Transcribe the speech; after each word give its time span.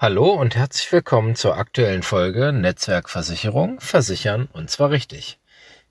Hallo 0.00 0.30
und 0.30 0.54
herzlich 0.54 0.92
willkommen 0.92 1.34
zur 1.34 1.56
aktuellen 1.56 2.04
Folge 2.04 2.52
Netzwerkversicherung 2.52 3.80
versichern 3.80 4.48
und 4.52 4.70
zwar 4.70 4.90
richtig. 4.90 5.40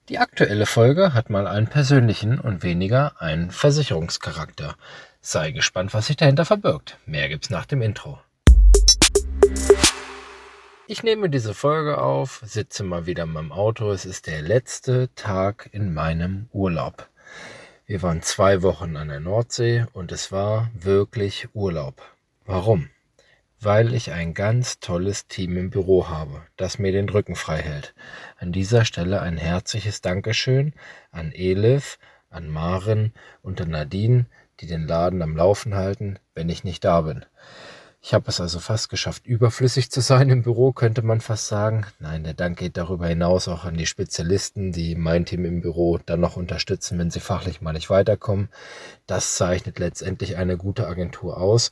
Die 0.08 0.18
aktuelle 0.18 0.66
Folge 0.66 1.14
hat 1.14 1.30
mal 1.30 1.46
einen 1.46 1.68
persönlichen 1.68 2.40
und 2.40 2.64
weniger 2.64 3.22
einen 3.22 3.52
Versicherungscharakter. 3.52 4.78
Sei 5.20 5.52
gespannt, 5.52 5.94
was 5.94 6.08
sich 6.08 6.16
dahinter 6.16 6.46
verbirgt. 6.46 6.98
Mehr 7.06 7.28
gibt's 7.28 7.50
nach 7.50 7.66
dem 7.66 7.82
Intro. 7.82 8.18
Ich 10.88 11.04
nehme 11.04 11.30
diese 11.30 11.54
Folge 11.54 11.98
auf, 11.98 12.42
sitze 12.46 12.86
mal 12.86 13.08
wieder 13.08 13.24
in 13.24 13.34
meinem 13.34 13.52
Auto. 13.52 13.92
Es 13.92 14.06
ist 14.06 14.28
der 14.28 14.42
letzte 14.42 15.14
Tag 15.16 15.68
in 15.74 15.94
meinem 15.94 16.48
Urlaub. 16.54 17.10
Wir 17.86 18.02
waren 18.04 18.22
zwei 18.22 18.62
Wochen 18.62 18.96
an 18.96 19.10
der 19.10 19.20
Nordsee 19.20 19.86
und 19.92 20.14
es 20.14 20.32
war 20.32 20.72
wirklich 20.74 21.50
Urlaub. 21.54 22.02
Warum? 22.46 22.90
Weil 23.60 23.94
ich 23.94 24.12
ein 24.12 24.34
ganz 24.34 24.80
tolles 24.80 25.28
Team 25.28 25.58
im 25.58 25.70
Büro 25.70 26.10
habe, 26.10 26.44
das 26.58 26.78
mir 26.78 26.92
den 26.92 27.10
Rücken 27.10 27.36
frei 27.36 27.58
hält. 27.58 27.96
An 28.38 28.52
dieser 28.52 28.86
Stelle 28.86 29.22
ein 29.22 29.38
herzliches 29.38 30.02
Dankeschön 30.02 30.74
an 31.12 31.32
Elif, 31.32 31.98
an 32.30 32.50
Maren 32.50 33.14
und 33.42 33.60
an 33.62 33.72
Nadine, 33.72 34.26
die 34.60 34.68
den 34.68 34.88
Laden 34.88 35.22
am 35.22 35.36
Laufen 35.36 35.76
halten, 35.76 36.20
wenn 36.36 36.50
ich 36.50 36.64
nicht 36.64 36.84
da 36.84 37.02
bin. 37.02 37.26
Ich 38.08 38.14
habe 38.14 38.30
es 38.30 38.40
also 38.40 38.60
fast 38.60 38.88
geschafft, 38.88 39.26
überflüssig 39.26 39.92
zu 39.92 40.00
sein 40.00 40.30
im 40.30 40.42
Büro, 40.42 40.72
könnte 40.72 41.02
man 41.02 41.20
fast 41.20 41.48
sagen. 41.48 41.86
Nein, 42.00 42.24
der 42.24 42.36
Dank 42.36 42.58
geht 42.58 42.78
darüber 42.78 43.06
hinaus 43.06 43.50
auch 43.50 43.66
an 43.66 43.76
die 43.76 43.86
Spezialisten, 43.86 44.72
die 44.72 44.96
mein 44.96 45.26
Team 45.26 45.44
im 45.44 45.60
Büro 45.60 46.00
dann 46.06 46.22
noch 46.22 46.38
unterstützen, 46.38 46.98
wenn 47.00 47.12
sie 47.12 47.20
fachlich 47.20 47.60
mal 47.60 47.74
nicht 47.74 47.90
weiterkommen. 47.90 48.48
Das 49.08 49.36
zeichnet 49.36 49.78
letztendlich 49.80 50.38
eine 50.38 50.56
gute 50.56 50.88
Agentur 50.88 51.38
aus, 51.38 51.70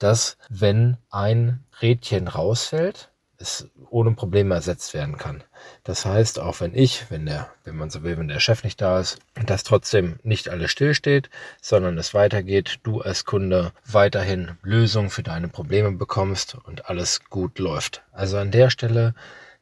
dass 0.00 0.36
wenn 0.48 0.96
ein 1.10 1.64
Rädchen 1.80 2.26
rausfällt, 2.26 3.12
es 3.38 3.68
ohne 3.90 4.12
Probleme 4.12 4.54
ersetzt 4.54 4.94
werden 4.94 5.16
kann. 5.16 5.44
Das 5.84 6.04
heißt, 6.04 6.40
auch 6.40 6.60
wenn 6.60 6.74
ich, 6.74 7.10
wenn 7.10 7.26
der, 7.26 7.48
wenn 7.64 7.76
man 7.76 7.88
so 7.88 8.02
will, 8.02 8.18
wenn 8.18 8.28
der 8.28 8.40
Chef 8.40 8.64
nicht 8.64 8.80
da 8.80 8.98
ist, 8.98 9.18
dass 9.46 9.62
trotzdem 9.62 10.18
nicht 10.24 10.48
alles 10.48 10.70
stillsteht, 10.70 11.30
sondern 11.62 11.96
es 11.98 12.14
weitergeht, 12.14 12.80
du 12.82 13.00
als 13.00 13.24
Kunde 13.24 13.72
weiterhin 13.84 14.58
Lösungen 14.62 15.10
für 15.10 15.22
deine 15.22 15.48
Probleme 15.48 15.92
bekommst 15.92 16.56
und 16.64 16.90
alles 16.90 17.24
gut 17.30 17.58
läuft. 17.58 18.02
Also 18.12 18.38
an 18.38 18.50
der 18.50 18.70
Stelle 18.70 19.14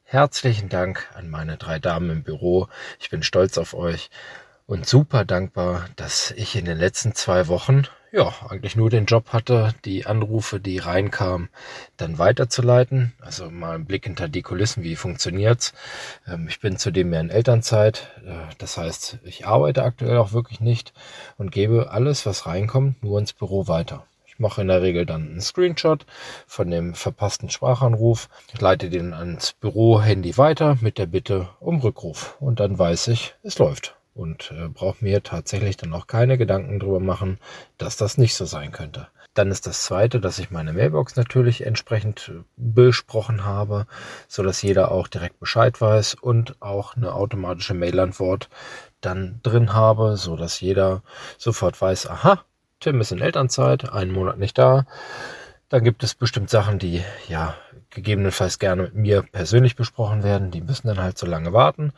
herzlichen 0.03 0.69
Dank 0.69 1.07
an 1.13 1.29
meine 1.29 1.57
drei 1.57 1.79
Damen 1.79 2.09
im 2.09 2.23
Büro. 2.23 2.67
Ich 2.99 3.09
bin 3.09 3.23
stolz 3.23 3.57
auf 3.57 3.73
euch 3.73 4.09
und 4.65 4.87
super 4.87 5.23
dankbar, 5.23 5.85
dass 5.95 6.31
ich 6.31 6.55
in 6.55 6.65
den 6.65 6.77
letzten 6.77 7.13
zwei 7.13 7.47
Wochen 7.47 7.83
ja, 8.11 8.33
eigentlich 8.47 8.75
nur 8.75 8.89
den 8.89 9.05
Job 9.05 9.33
hatte, 9.33 9.73
die 9.85 10.05
Anrufe, 10.05 10.59
die 10.59 10.77
reinkamen, 10.77 11.49
dann 11.97 12.17
weiterzuleiten. 12.17 13.13
Also 13.19 13.49
mal 13.49 13.75
einen 13.75 13.85
Blick 13.85 14.05
hinter 14.05 14.29
die 14.29 14.41
Kulissen, 14.41 14.83
wie 14.83 14.95
funktioniert's. 14.95 15.73
Ähm, 16.27 16.47
ich 16.47 16.59
bin 16.59 16.77
zudem 16.77 17.09
mehr 17.09 17.21
in 17.21 17.29
Elternzeit. 17.29 18.07
Äh, 18.25 18.53
das 18.57 18.77
heißt, 18.77 19.19
ich 19.23 19.45
arbeite 19.45 19.83
aktuell 19.83 20.17
auch 20.17 20.31
wirklich 20.31 20.59
nicht 20.59 20.93
und 21.37 21.51
gebe 21.51 21.91
alles, 21.91 22.25
was 22.25 22.45
reinkommt, 22.45 23.03
nur 23.03 23.19
ins 23.19 23.33
Büro 23.33 23.67
weiter. 23.67 24.05
Ich 24.25 24.39
mache 24.39 24.61
in 24.61 24.67
der 24.67 24.83
Regel 24.83 25.05
dann 25.05 25.27
einen 25.27 25.41
Screenshot 25.41 26.05
von 26.45 26.69
dem 26.69 26.93
verpassten 26.93 27.49
Sprachanruf, 27.49 28.29
leite 28.59 28.89
den 28.89 29.13
ans 29.13 29.53
Büro-Handy 29.53 30.37
weiter 30.37 30.77
mit 30.79 30.97
der 30.97 31.07
Bitte 31.07 31.49
um 31.59 31.79
Rückruf 31.79 32.37
und 32.39 32.59
dann 32.59 32.77
weiß 32.77 33.07
ich, 33.09 33.33
es 33.43 33.57
läuft 33.57 33.96
und 34.17 34.51
äh, 34.51 34.67
brauche 34.67 35.03
mir 35.03 35.23
tatsächlich 35.23 35.77
dann 35.77 35.93
auch 35.93 36.07
keine 36.07 36.37
Gedanken 36.37 36.79
drüber 36.79 36.99
machen, 36.99 37.39
dass 37.77 37.97
das 37.97 38.17
nicht 38.17 38.35
so 38.35 38.45
sein 38.45 38.71
könnte. 38.71 39.07
Dann 39.33 39.51
ist 39.51 39.67
das 39.67 39.83
zweite, 39.83 40.19
dass 40.19 40.39
ich 40.39 40.49
meine 40.49 40.73
Mailbox 40.73 41.15
natürlich 41.15 41.65
entsprechend 41.65 42.29
äh, 42.29 42.43
besprochen 42.55 43.45
habe, 43.45 43.85
so 44.27 44.43
dass 44.43 44.61
jeder 44.61 44.91
auch 44.91 45.07
direkt 45.07 45.39
Bescheid 45.39 45.79
weiß 45.79 46.15
und 46.15 46.61
auch 46.61 46.95
eine 46.95 47.13
automatische 47.13 47.75
Mailantwort 47.75 48.49
dann 49.01 49.39
drin 49.43 49.73
habe, 49.73 50.17
so 50.17 50.35
dass 50.35 50.59
jeder 50.59 51.03
sofort 51.37 51.79
weiß, 51.79 52.09
aha, 52.09 52.43
Tim 52.79 53.01
ist 53.01 53.11
in 53.11 53.21
Elternzeit, 53.21 53.91
einen 53.91 54.11
Monat 54.11 54.37
nicht 54.37 54.57
da. 54.57 54.85
Dann 55.69 55.83
gibt 55.83 56.03
es 56.03 56.15
bestimmt 56.15 56.49
Sachen, 56.49 56.79
die 56.79 57.03
ja 57.27 57.55
gegebenenfalls 57.89 58.59
gerne 58.59 58.83
mit 58.83 58.95
mir 58.95 59.23
persönlich 59.23 59.75
besprochen 59.75 60.23
werden. 60.23 60.51
Die 60.51 60.61
müssen 60.61 60.87
dann 60.87 60.99
halt 61.01 61.17
so 61.17 61.25
lange 61.25 61.53
warten. 61.53 61.93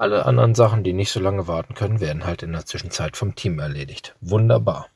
Alle 0.00 0.24
anderen 0.24 0.54
Sachen, 0.54 0.82
die 0.82 0.94
nicht 0.94 1.12
so 1.12 1.20
lange 1.20 1.46
warten 1.46 1.74
können, 1.74 2.00
werden 2.00 2.24
halt 2.24 2.42
in 2.42 2.52
der 2.52 2.64
Zwischenzeit 2.64 3.18
vom 3.18 3.34
Team 3.34 3.58
erledigt. 3.58 4.16
Wunderbar. 4.22 4.88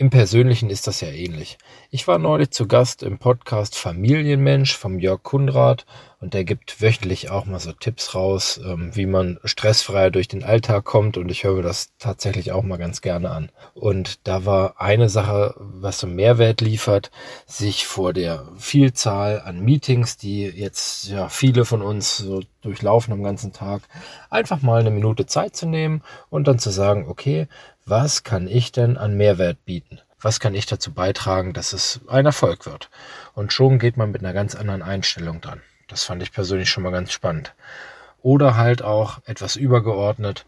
Im 0.00 0.08
Persönlichen 0.08 0.70
ist 0.70 0.86
das 0.86 1.02
ja 1.02 1.08
ähnlich. 1.08 1.58
Ich 1.90 2.08
war 2.08 2.18
neulich 2.18 2.52
zu 2.52 2.66
Gast 2.66 3.02
im 3.02 3.18
Podcast 3.18 3.76
Familienmensch 3.76 4.74
vom 4.74 4.98
Jörg 4.98 5.22
Kunrad 5.22 5.84
und 6.20 6.32
der 6.32 6.44
gibt 6.44 6.80
wöchentlich 6.80 7.28
auch 7.28 7.44
mal 7.44 7.60
so 7.60 7.72
Tipps 7.72 8.14
raus, 8.14 8.58
ähm, 8.64 8.92
wie 8.94 9.04
man 9.04 9.38
stressfreier 9.44 10.10
durch 10.10 10.26
den 10.26 10.42
Alltag 10.42 10.86
kommt 10.86 11.18
und 11.18 11.30
ich 11.30 11.44
höre 11.44 11.60
das 11.62 11.90
tatsächlich 11.98 12.50
auch 12.50 12.62
mal 12.62 12.78
ganz 12.78 13.02
gerne 13.02 13.28
an. 13.28 13.50
Und 13.74 14.26
da 14.26 14.46
war 14.46 14.80
eine 14.80 15.10
Sache, 15.10 15.54
was 15.58 15.98
so 15.98 16.06
Mehrwert 16.06 16.62
liefert, 16.62 17.10
sich 17.44 17.86
vor 17.86 18.14
der 18.14 18.48
Vielzahl 18.56 19.42
an 19.42 19.60
Meetings, 19.60 20.16
die 20.16 20.44
jetzt 20.44 21.08
ja 21.08 21.28
viele 21.28 21.66
von 21.66 21.82
uns 21.82 22.16
so 22.16 22.40
durchlaufen 22.62 23.12
am 23.12 23.22
ganzen 23.22 23.52
Tag, 23.52 23.82
einfach 24.30 24.62
mal 24.62 24.80
eine 24.80 24.90
Minute 24.90 25.26
Zeit 25.26 25.56
zu 25.56 25.66
nehmen 25.66 26.02
und 26.30 26.48
dann 26.48 26.58
zu 26.58 26.70
sagen, 26.70 27.06
okay, 27.06 27.48
was 27.90 28.22
kann 28.22 28.46
ich 28.46 28.70
denn 28.70 28.96
an 28.96 29.16
Mehrwert 29.16 29.64
bieten? 29.64 29.98
Was 30.20 30.38
kann 30.38 30.54
ich 30.54 30.64
dazu 30.64 30.92
beitragen, 30.92 31.52
dass 31.52 31.72
es 31.72 32.00
ein 32.06 32.24
Erfolg 32.24 32.64
wird? 32.64 32.88
Und 33.34 33.52
schon 33.52 33.80
geht 33.80 33.96
man 33.96 34.12
mit 34.12 34.22
einer 34.22 34.32
ganz 34.32 34.54
anderen 34.54 34.82
Einstellung 34.82 35.40
dran. 35.40 35.60
Das 35.88 36.04
fand 36.04 36.22
ich 36.22 36.30
persönlich 36.30 36.70
schon 36.70 36.84
mal 36.84 36.92
ganz 36.92 37.10
spannend. 37.10 37.52
Oder 38.22 38.56
halt 38.56 38.82
auch 38.82 39.18
etwas 39.24 39.56
übergeordnet. 39.56 40.46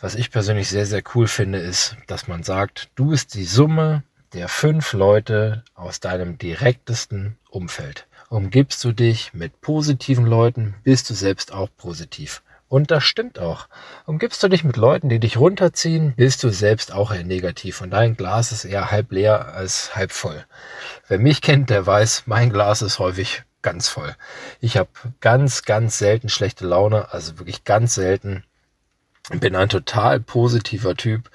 Was 0.00 0.16
ich 0.16 0.32
persönlich 0.32 0.68
sehr, 0.68 0.84
sehr 0.84 1.02
cool 1.14 1.28
finde, 1.28 1.60
ist, 1.60 1.96
dass 2.08 2.26
man 2.26 2.42
sagt, 2.42 2.88
du 2.96 3.10
bist 3.10 3.34
die 3.34 3.44
Summe 3.44 4.02
der 4.32 4.48
fünf 4.48 4.92
Leute 4.92 5.62
aus 5.74 6.00
deinem 6.00 6.38
direktesten 6.38 7.36
Umfeld. 7.50 8.08
Umgibst 8.30 8.82
du 8.82 8.90
dich 8.90 9.32
mit 9.32 9.60
positiven 9.60 10.26
Leuten, 10.26 10.74
bist 10.82 11.08
du 11.08 11.14
selbst 11.14 11.52
auch 11.52 11.68
positiv. 11.76 12.42
Und 12.70 12.92
das 12.92 13.02
stimmt 13.02 13.40
auch. 13.40 13.66
Umgibst 14.06 14.40
du 14.44 14.48
dich 14.48 14.62
mit 14.62 14.76
Leuten, 14.76 15.08
die 15.08 15.18
dich 15.18 15.38
runterziehen, 15.38 16.14
bist 16.14 16.44
du 16.44 16.50
selbst 16.50 16.92
auch 16.92 17.12
eher 17.12 17.24
negativ 17.24 17.80
und 17.80 17.90
dein 17.90 18.16
Glas 18.16 18.52
ist 18.52 18.64
eher 18.64 18.92
halb 18.92 19.10
leer 19.10 19.54
als 19.54 19.96
halb 19.96 20.12
voll. 20.12 20.44
Wer 21.08 21.18
mich 21.18 21.42
kennt, 21.42 21.68
der 21.68 21.84
weiß, 21.84 22.22
mein 22.26 22.50
Glas 22.50 22.80
ist 22.80 23.00
häufig 23.00 23.42
ganz 23.60 23.88
voll. 23.88 24.14
Ich 24.60 24.76
habe 24.76 24.88
ganz, 25.20 25.64
ganz 25.64 25.98
selten 25.98 26.28
schlechte 26.28 26.64
Laune, 26.64 27.12
also 27.12 27.40
wirklich 27.40 27.64
ganz 27.64 27.96
selten 27.96 28.44
bin 29.38 29.54
ein 29.54 29.68
total 29.68 30.18
positiver 30.18 30.96
Typ. 30.96 31.30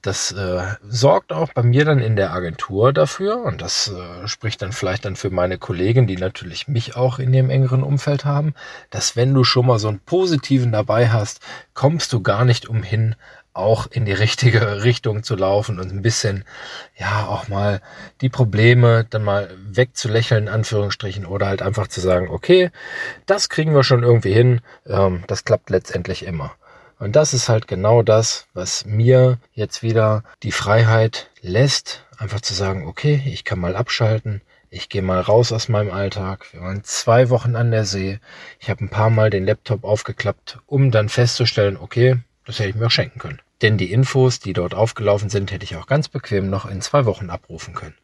Das 0.00 0.32
äh, 0.32 0.62
sorgt 0.88 1.32
auch 1.32 1.52
bei 1.52 1.62
mir 1.62 1.84
dann 1.84 1.98
in 1.98 2.16
der 2.16 2.32
Agentur 2.32 2.92
dafür 2.92 3.42
und 3.42 3.60
das 3.60 3.88
äh, 3.88 4.26
spricht 4.26 4.62
dann 4.62 4.72
vielleicht 4.72 5.04
dann 5.04 5.16
für 5.16 5.30
meine 5.30 5.58
Kollegen, 5.58 6.06
die 6.06 6.16
natürlich 6.16 6.68
mich 6.68 6.96
auch 6.96 7.18
in 7.18 7.32
dem 7.32 7.50
engeren 7.50 7.82
Umfeld 7.82 8.24
haben, 8.24 8.54
dass 8.90 9.16
wenn 9.16 9.34
du 9.34 9.44
schon 9.44 9.66
mal 9.66 9.78
so 9.78 9.88
einen 9.88 10.00
positiven 10.00 10.72
dabei 10.72 11.08
hast, 11.10 11.40
kommst 11.74 12.12
du 12.12 12.22
gar 12.22 12.44
nicht 12.44 12.68
umhin, 12.68 13.16
auch 13.52 13.86
in 13.90 14.04
die 14.04 14.12
richtige 14.12 14.60
Richtung 14.84 15.22
zu 15.22 15.34
laufen 15.34 15.80
und 15.80 15.90
ein 15.90 16.02
bisschen, 16.02 16.44
ja, 16.96 17.26
auch 17.26 17.48
mal 17.48 17.80
die 18.20 18.28
Probleme 18.28 19.06
dann 19.08 19.24
mal 19.24 19.50
wegzulächeln, 19.68 20.44
in 20.44 20.52
Anführungsstrichen, 20.52 21.26
oder 21.26 21.46
halt 21.46 21.62
einfach 21.62 21.88
zu 21.88 22.00
sagen, 22.00 22.28
okay, 22.28 22.70
das 23.26 23.48
kriegen 23.48 23.74
wir 23.74 23.82
schon 23.82 24.02
irgendwie 24.02 24.32
hin, 24.32 24.60
ähm, 24.86 25.24
das 25.26 25.44
klappt 25.44 25.70
letztendlich 25.70 26.24
immer. 26.24 26.54
Und 26.98 27.14
das 27.14 27.34
ist 27.34 27.48
halt 27.48 27.68
genau 27.68 28.02
das, 28.02 28.46
was 28.54 28.86
mir 28.86 29.38
jetzt 29.52 29.82
wieder 29.82 30.24
die 30.42 30.52
Freiheit 30.52 31.30
lässt, 31.40 32.04
einfach 32.16 32.40
zu 32.40 32.54
sagen, 32.54 32.86
okay, 32.86 33.22
ich 33.26 33.44
kann 33.44 33.58
mal 33.58 33.76
abschalten, 33.76 34.40
ich 34.70 34.88
gehe 34.88 35.02
mal 35.02 35.20
raus 35.20 35.52
aus 35.52 35.68
meinem 35.68 35.92
Alltag. 35.92 36.52
Wir 36.52 36.62
waren 36.62 36.84
zwei 36.84 37.30
Wochen 37.30 37.54
an 37.54 37.70
der 37.70 37.84
See. 37.84 38.18
Ich 38.58 38.68
habe 38.70 38.84
ein 38.84 38.90
paar 38.90 39.10
Mal 39.10 39.30
den 39.30 39.46
Laptop 39.46 39.84
aufgeklappt, 39.84 40.58
um 40.66 40.90
dann 40.90 41.08
festzustellen, 41.08 41.76
okay, 41.76 42.18
das 42.44 42.58
hätte 42.58 42.70
ich 42.70 42.74
mir 42.74 42.86
auch 42.86 42.90
schenken 42.90 43.18
können. 43.18 43.40
Denn 43.62 43.78
die 43.78 43.92
Infos, 43.92 44.38
die 44.38 44.52
dort 44.52 44.74
aufgelaufen 44.74 45.30
sind, 45.30 45.50
hätte 45.50 45.64
ich 45.64 45.76
auch 45.76 45.86
ganz 45.86 46.08
bequem 46.08 46.50
noch 46.50 46.66
in 46.66 46.82
zwei 46.82 47.06
Wochen 47.06 47.30
abrufen 47.30 47.74
können. 47.74 47.96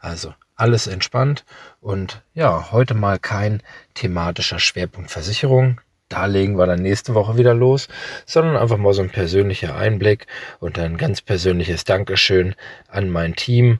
Also 0.00 0.34
alles 0.54 0.86
entspannt 0.86 1.44
und 1.80 2.22
ja, 2.34 2.72
heute 2.72 2.94
mal 2.94 3.18
kein 3.18 3.62
thematischer 3.94 4.58
Schwerpunkt 4.58 5.10
Versicherung 5.10 5.80
da 6.08 6.26
legen 6.26 6.58
wir 6.58 6.66
dann 6.66 6.82
nächste 6.82 7.14
Woche 7.14 7.36
wieder 7.36 7.54
los, 7.54 7.88
sondern 8.26 8.56
einfach 8.56 8.78
mal 8.78 8.94
so 8.94 9.02
ein 9.02 9.10
persönlicher 9.10 9.76
Einblick 9.76 10.26
und 10.60 10.78
ein 10.78 10.96
ganz 10.96 11.20
persönliches 11.20 11.84
Dankeschön 11.84 12.54
an 12.88 13.10
mein 13.10 13.36
Team 13.36 13.78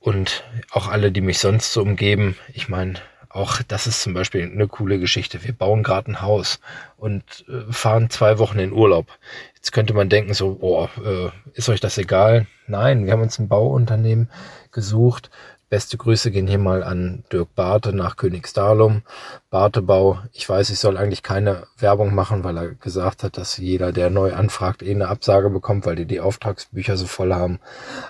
und 0.00 0.44
auch 0.70 0.88
alle, 0.88 1.10
die 1.12 1.20
mich 1.20 1.38
sonst 1.38 1.72
so 1.72 1.82
umgeben. 1.82 2.36
Ich 2.52 2.68
meine, 2.68 2.94
auch 3.38 3.62
das 3.62 3.86
ist 3.86 4.02
zum 4.02 4.14
Beispiel 4.14 4.42
eine 4.42 4.68
coole 4.68 4.98
Geschichte. 4.98 5.44
Wir 5.44 5.52
bauen 5.52 5.82
gerade 5.82 6.10
ein 6.10 6.22
Haus 6.22 6.60
und 6.96 7.22
äh, 7.48 7.72
fahren 7.72 8.10
zwei 8.10 8.38
Wochen 8.38 8.58
in 8.58 8.72
Urlaub. 8.72 9.06
Jetzt 9.54 9.72
könnte 9.72 9.94
man 9.94 10.08
denken 10.08 10.34
so, 10.34 10.56
boah, 10.56 10.90
äh, 11.04 11.30
ist 11.54 11.68
euch 11.68 11.80
das 11.80 11.98
egal? 11.98 12.46
Nein, 12.66 13.06
wir 13.06 13.12
haben 13.12 13.22
uns 13.22 13.38
ein 13.38 13.48
Bauunternehmen 13.48 14.28
gesucht, 14.72 15.30
Beste 15.70 15.98
Grüße 15.98 16.30
gehen 16.30 16.46
hier 16.46 16.58
mal 16.58 16.82
an 16.82 17.24
Dirk 17.30 17.54
Barte 17.54 17.92
nach 17.92 18.16
Königsdalum. 18.16 19.02
Bartebau. 19.50 20.18
Ich 20.32 20.48
weiß, 20.48 20.70
ich 20.70 20.78
soll 20.78 20.96
eigentlich 20.96 21.22
keine 21.22 21.66
Werbung 21.76 22.14
machen, 22.14 22.42
weil 22.42 22.56
er 22.56 22.68
gesagt 22.74 23.22
hat, 23.22 23.36
dass 23.36 23.58
jeder, 23.58 23.92
der 23.92 24.08
neu 24.08 24.32
anfragt, 24.32 24.82
eh 24.82 24.90
eine 24.90 25.08
Absage 25.08 25.50
bekommt, 25.50 25.84
weil 25.84 25.96
die 25.96 26.06
die 26.06 26.20
Auftragsbücher 26.20 26.96
so 26.96 27.06
voll 27.06 27.34
haben. 27.34 27.60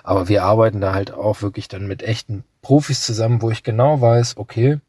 Aber 0.03 0.29
wir 0.29 0.43
arbeiten 0.43 0.79
da 0.79 0.93
halt 0.93 1.11
auch 1.11 1.41
wirklich 1.41 1.67
dann 1.67 1.85
mit 1.85 2.01
echten 2.01 2.45
Profis 2.61 3.05
zusammen, 3.05 3.41
wo 3.41 3.49
ich 3.49 3.63
genau 3.63 4.01
weiß, 4.01 4.37
okay, 4.37 4.79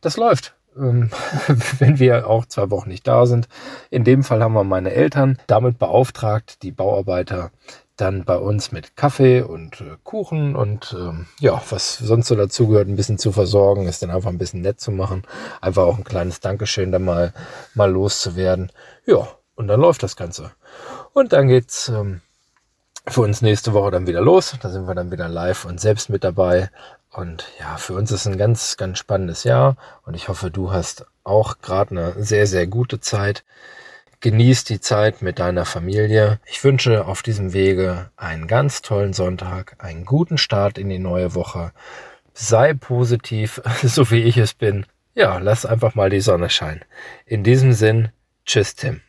das 0.00 0.16
läuft 0.16 0.54
ähm, 0.76 1.10
wenn 1.78 1.98
wir 1.98 2.28
auch 2.28 2.46
zwei 2.46 2.70
Wochen 2.70 2.88
nicht 2.88 3.06
da 3.06 3.26
sind. 3.26 3.48
In 3.90 4.04
dem 4.04 4.22
Fall 4.22 4.42
haben 4.42 4.54
wir 4.54 4.64
meine 4.64 4.92
Eltern 4.92 5.38
damit 5.46 5.78
beauftragt, 5.78 6.62
die 6.62 6.70
Bauarbeiter 6.70 7.50
dann 7.96 8.24
bei 8.24 8.36
uns 8.36 8.72
mit 8.72 8.96
Kaffee 8.96 9.42
und 9.42 9.80
äh, 9.82 9.96
Kuchen 10.04 10.56
und 10.56 10.96
ähm, 10.98 11.26
ja, 11.38 11.60
was 11.68 11.98
sonst 11.98 12.28
so 12.28 12.34
dazugehört, 12.34 12.88
ein 12.88 12.96
bisschen 12.96 13.18
zu 13.18 13.30
versorgen, 13.30 13.86
ist 13.86 14.02
dann 14.02 14.10
einfach 14.10 14.30
ein 14.30 14.38
bisschen 14.38 14.62
nett 14.62 14.80
zu 14.80 14.90
machen. 14.90 15.22
Einfach 15.60 15.82
auch 15.82 15.98
ein 15.98 16.04
kleines 16.04 16.40
Dankeschön, 16.40 16.92
dann 16.92 17.04
mal, 17.04 17.34
mal 17.74 17.90
loszuwerden. 17.90 18.72
Ja, 19.04 19.28
und 19.54 19.68
dann 19.68 19.80
läuft 19.80 20.02
das 20.02 20.16
Ganze. 20.16 20.52
Und 21.12 21.34
dann 21.34 21.48
geht's 21.48 21.90
ähm, 21.90 22.22
für 23.06 23.20
uns 23.20 23.42
nächste 23.42 23.74
Woche 23.74 23.90
dann 23.90 24.06
wieder 24.06 24.22
los. 24.22 24.56
Da 24.62 24.70
sind 24.70 24.86
wir 24.86 24.94
dann 24.94 25.10
wieder 25.10 25.28
live 25.28 25.66
und 25.66 25.78
selbst 25.78 26.08
mit 26.08 26.24
dabei. 26.24 26.70
Und 27.10 27.50
ja, 27.58 27.76
für 27.76 27.94
uns 27.94 28.12
ist 28.12 28.26
ein 28.26 28.38
ganz, 28.38 28.76
ganz 28.76 28.98
spannendes 28.98 29.44
Jahr. 29.44 29.76
Und 30.04 30.14
ich 30.14 30.28
hoffe, 30.28 30.50
du 30.50 30.72
hast 30.72 31.06
auch 31.24 31.58
gerade 31.60 31.90
eine 31.90 32.22
sehr, 32.22 32.46
sehr 32.46 32.66
gute 32.66 33.00
Zeit. 33.00 33.44
Genieß 34.20 34.64
die 34.64 34.80
Zeit 34.80 35.22
mit 35.22 35.38
deiner 35.38 35.64
Familie. 35.64 36.40
Ich 36.44 36.62
wünsche 36.62 37.06
auf 37.06 37.22
diesem 37.22 37.52
Wege 37.52 38.10
einen 38.16 38.46
ganz 38.46 38.82
tollen 38.82 39.12
Sonntag, 39.12 39.76
einen 39.78 40.04
guten 40.04 40.38
Start 40.38 40.78
in 40.78 40.88
die 40.88 40.98
neue 40.98 41.34
Woche. 41.34 41.72
Sei 42.34 42.74
positiv, 42.74 43.60
so 43.82 44.10
wie 44.10 44.22
ich 44.22 44.36
es 44.36 44.54
bin. 44.54 44.86
Ja, 45.14 45.38
lass 45.38 45.66
einfach 45.66 45.94
mal 45.94 46.10
die 46.10 46.20
Sonne 46.20 46.50
scheinen. 46.50 46.84
In 47.26 47.42
diesem 47.42 47.72
Sinn, 47.72 48.10
tschüss 48.44 48.76
Tim. 48.76 49.00